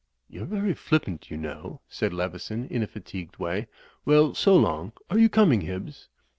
"You're 0.27 0.45
very 0.47 0.73
flippant, 0.73 1.29
you 1.29 1.37
know," 1.37 1.79
said 1.87 2.11
Leveson, 2.11 2.65
in 2.71 2.81
a 2.81 2.87
fatigued 2.87 3.37
way. 3.37 3.67
"Well, 4.03 4.33
so 4.33 4.55
long. 4.57 4.93
Are 5.11 5.19
you 5.19 5.29
coming, 5.29 5.61
Hibbs?" 5.61 6.07